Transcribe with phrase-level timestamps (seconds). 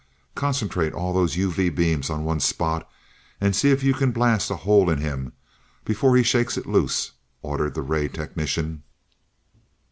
[0.33, 2.89] "Concentrate all those UV beams on one spot,
[3.39, 5.31] and see if you can blast a hole in him
[5.85, 7.11] before he shakes it loose,"
[7.43, 8.81] ordered the ray technician.